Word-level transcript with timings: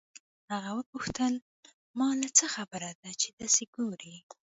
هغې 0.51 0.71
وپوښتل 0.75 1.33
مالې 1.99 2.29
څه 2.37 2.45
خبره 2.55 2.89
ده 3.01 3.11
چې 3.21 3.27
دسې 3.39 3.63
ګورې. 3.75 4.15